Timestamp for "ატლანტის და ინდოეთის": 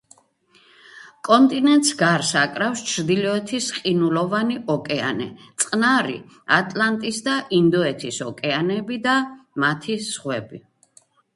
6.57-8.19